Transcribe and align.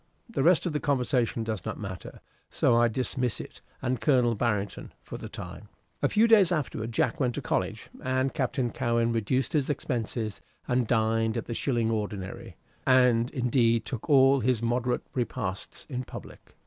The 0.27 0.41
rest 0.41 0.65
of 0.65 0.73
the 0.73 0.79
conversation 0.79 1.43
does 1.43 1.63
not 1.63 1.79
matter, 1.79 2.21
so 2.49 2.75
I 2.75 2.87
dismiss 2.87 3.39
it 3.39 3.61
and 3.83 4.01
Colonel 4.01 4.33
Barrington 4.33 4.93
for 5.03 5.19
the 5.19 5.29
time. 5.29 5.67
A 6.01 6.09
few 6.09 6.27
days 6.27 6.51
afterward 6.51 6.91
Jack 6.91 7.19
went 7.19 7.35
to 7.35 7.41
college, 7.43 7.91
and 8.03 8.33
Captain 8.33 8.71
Cowen 8.71 9.13
reduced 9.13 9.53
his 9.53 9.69
expenses, 9.69 10.41
and 10.67 10.87
dined 10.87 11.37
at 11.37 11.45
the 11.45 11.53
shilling 11.53 11.91
ordinary, 11.91 12.55
and, 12.83 13.29
indeed, 13.29 13.85
took 13.85 14.09
all 14.09 14.39
his 14.39 14.63
moderate 14.63 15.03
repasts 15.13 15.85
in 15.87 16.03
public. 16.03 16.55